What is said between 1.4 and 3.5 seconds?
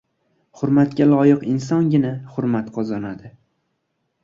insongina hurmat qozonadi.